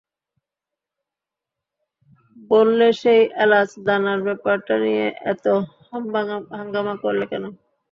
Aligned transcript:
বললে, 2.51 2.87
সেই 3.01 3.21
এলাচদানার 3.43 4.19
ব্যাপারটা 4.27 4.75
নিয়ে 4.83 5.05
এত 5.31 5.45
হাঙ্গামা 6.51 6.93
করলে 7.03 7.25
কেন? 7.31 7.43